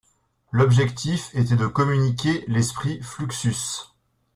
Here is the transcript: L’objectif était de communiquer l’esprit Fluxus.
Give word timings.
L’objectif 0.51 1.29
était 1.35 1.55
de 1.55 1.67
communiquer 1.67 2.43
l’esprit 2.47 2.99
Fluxus. 3.03 3.85